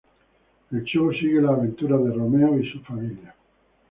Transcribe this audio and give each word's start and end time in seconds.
El 0.71 0.83
show 0.85 1.11
sigue 1.13 1.39
las 1.43 1.59
aventuras 1.59 2.03
de 2.03 2.11
Romeo 2.11 2.57
y 2.59 2.67
su 2.71 2.79
familia. 2.81 3.35